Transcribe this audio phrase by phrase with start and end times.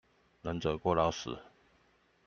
[0.41, 1.37] 能者過勞死